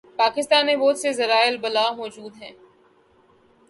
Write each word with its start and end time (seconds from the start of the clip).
پاکستان 0.19 0.65
میں 0.65 0.75
بہت 0.75 0.99
سے 0.99 1.13
ذرائع 1.13 1.51
ابلاغ 1.53 1.95
موجود 1.95 2.41
ہیں 2.41 2.51